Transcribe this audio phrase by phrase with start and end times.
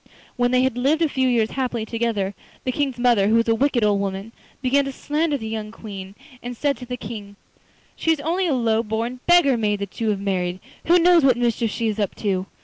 [0.35, 3.53] When they had lived a few years happily together, the King's mother, who was a
[3.53, 7.35] wicked old woman, began to slander the young Queen, and said to the King:
[7.95, 11.37] 'She is only a low born beggar maid that you have married; who knows what
[11.37, 12.47] mischief she is up to?